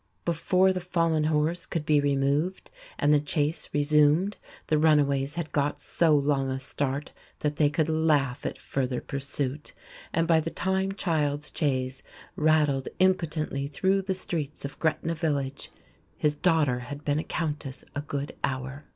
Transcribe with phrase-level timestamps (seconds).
[0.25, 5.79] Before the fallen horse could be removed and the chase resumed the runaways had got
[5.79, 9.73] so long a start that they could laugh at further pursuit;
[10.11, 12.01] and by the time Child's chaise
[12.35, 15.69] rattled impotently through the street of Gretna village,
[16.17, 18.85] his daughter had been a Countess a good hour.